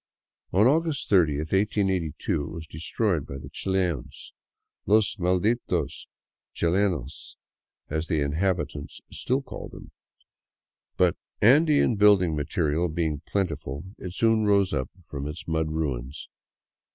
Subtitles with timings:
[0.51, 4.33] On August 30, 1882, it was destroyed by the Chilians
[4.87, 6.07] —"los malditos
[6.55, 7.35] chilenos,"
[7.87, 9.91] as the inhabitants still call them—
[10.97, 14.73] but Andean building material being plentiful, it soon rose
[15.07, 16.27] from its mud ruins.